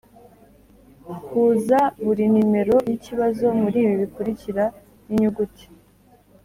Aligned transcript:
huza 1.27 1.79
buri 2.03 2.23
nimero 2.33 2.75
y’ikibazo 2.89 3.45
muri 3.61 3.77
ibi 3.83 3.93
bikurikira 4.01 4.63
n’inyuguti 5.07 5.65